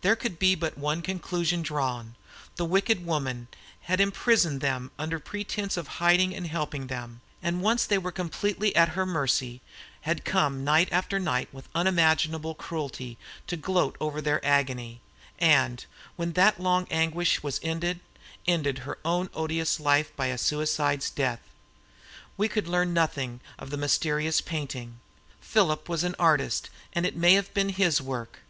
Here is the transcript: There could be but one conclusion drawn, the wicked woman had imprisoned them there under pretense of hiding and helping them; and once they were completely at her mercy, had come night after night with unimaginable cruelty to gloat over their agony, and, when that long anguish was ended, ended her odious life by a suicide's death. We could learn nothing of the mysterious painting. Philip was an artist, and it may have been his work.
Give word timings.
There 0.00 0.16
could 0.16 0.40
be 0.40 0.56
but 0.56 0.76
one 0.76 1.02
conclusion 1.02 1.62
drawn, 1.62 2.16
the 2.56 2.64
wicked 2.64 3.06
woman 3.06 3.46
had 3.82 4.00
imprisoned 4.00 4.60
them 4.60 4.90
there 4.96 5.04
under 5.04 5.20
pretense 5.20 5.76
of 5.76 5.86
hiding 6.02 6.34
and 6.34 6.48
helping 6.48 6.88
them; 6.88 7.20
and 7.40 7.62
once 7.62 7.86
they 7.86 7.96
were 7.98 8.10
completely 8.10 8.74
at 8.74 8.96
her 8.98 9.06
mercy, 9.06 9.60
had 10.00 10.24
come 10.24 10.64
night 10.64 10.88
after 10.90 11.20
night 11.20 11.48
with 11.54 11.68
unimaginable 11.76 12.56
cruelty 12.56 13.18
to 13.46 13.56
gloat 13.56 13.96
over 14.00 14.20
their 14.20 14.44
agony, 14.44 15.00
and, 15.38 15.86
when 16.16 16.32
that 16.32 16.60
long 16.60 16.88
anguish 16.90 17.44
was 17.44 17.60
ended, 17.62 18.00
ended 18.48 18.78
her 18.78 18.98
odious 19.04 19.78
life 19.78 20.10
by 20.16 20.26
a 20.26 20.38
suicide's 20.38 21.08
death. 21.08 21.52
We 22.36 22.48
could 22.48 22.66
learn 22.66 22.92
nothing 22.92 23.38
of 23.60 23.70
the 23.70 23.76
mysterious 23.76 24.40
painting. 24.40 24.98
Philip 25.40 25.88
was 25.88 26.02
an 26.02 26.16
artist, 26.18 26.68
and 26.94 27.06
it 27.06 27.14
may 27.14 27.34
have 27.34 27.54
been 27.54 27.68
his 27.68 28.00
work. 28.02 28.40